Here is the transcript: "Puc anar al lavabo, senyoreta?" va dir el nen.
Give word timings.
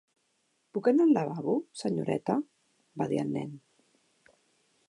"Puc 0.77 0.89
anar 0.91 1.05
al 1.07 1.11
lavabo, 1.17 1.53
senyoreta?" 1.83 2.39
va 3.03 3.11
dir 3.13 3.23
el 3.25 3.33
nen. 3.37 3.57